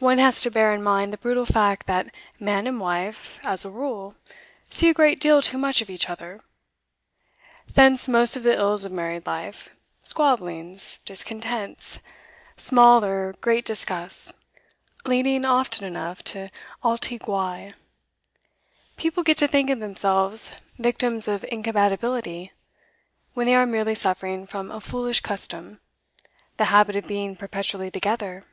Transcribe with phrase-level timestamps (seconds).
[0.00, 3.70] One has to bear in mind the brutal fact that man and wife, as a
[3.70, 4.14] rule,
[4.68, 6.42] see a great deal too much of each other
[7.72, 9.70] thence most of the ills of married life:
[10.04, 12.00] squabblings, discontents,
[12.58, 14.34] small or great disgusts,
[15.06, 16.50] leading often enough to
[16.84, 17.72] altri guai.
[18.98, 22.52] People get to think themselves victims of incompatibility,
[23.32, 25.80] when they are merely suffering from a foolish custom
[26.58, 28.44] the habit of being perpetually together.